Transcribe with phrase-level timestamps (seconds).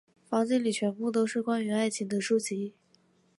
[0.27, 2.73] 房间里全部都是关于爱情的书籍。